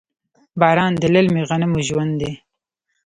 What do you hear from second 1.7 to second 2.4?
ژوند دی.